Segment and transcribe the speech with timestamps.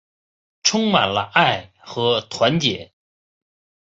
[0.63, 2.91] 充满了爱和团结